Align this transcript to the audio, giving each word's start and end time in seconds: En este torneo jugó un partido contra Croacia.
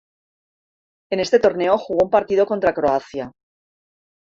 En 1.11 1.19
este 1.19 1.37
torneo 1.39 1.77
jugó 1.77 2.05
un 2.05 2.09
partido 2.09 2.47
contra 2.47 2.73
Croacia. 2.73 3.31